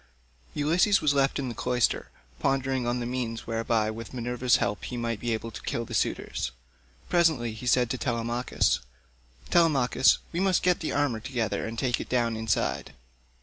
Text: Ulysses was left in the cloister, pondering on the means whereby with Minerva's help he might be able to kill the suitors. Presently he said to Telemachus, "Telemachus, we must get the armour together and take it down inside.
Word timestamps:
Ulysses 0.55 0.99
was 0.99 1.13
left 1.13 1.37
in 1.37 1.47
the 1.47 1.53
cloister, 1.53 2.09
pondering 2.39 2.87
on 2.87 2.99
the 2.99 3.05
means 3.05 3.45
whereby 3.45 3.91
with 3.91 4.15
Minerva's 4.15 4.55
help 4.55 4.85
he 4.85 4.97
might 4.97 5.19
be 5.19 5.31
able 5.31 5.51
to 5.51 5.61
kill 5.61 5.85
the 5.85 5.93
suitors. 5.93 6.49
Presently 7.07 7.53
he 7.53 7.67
said 7.67 7.87
to 7.91 7.99
Telemachus, 7.99 8.79
"Telemachus, 9.51 10.17
we 10.31 10.39
must 10.39 10.63
get 10.63 10.79
the 10.79 10.91
armour 10.91 11.19
together 11.19 11.67
and 11.67 11.77
take 11.77 12.01
it 12.01 12.09
down 12.09 12.35
inside. 12.35 12.93